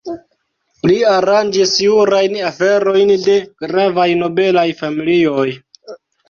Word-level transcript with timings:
Li 0.91 0.93
aranĝis 1.09 1.73
jurajn 1.83 2.37
aferojn 2.47 3.11
de 3.27 3.37
gravaj 3.65 4.09
nobelaj 4.23 4.65
familioj. 4.81 5.47